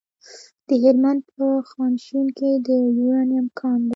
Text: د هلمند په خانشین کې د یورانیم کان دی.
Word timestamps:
د 0.67 0.69
هلمند 0.83 1.21
په 1.33 1.45
خانشین 1.69 2.27
کې 2.37 2.51
د 2.67 2.69
یورانیم 2.99 3.47
کان 3.59 3.79
دی. 3.83 3.89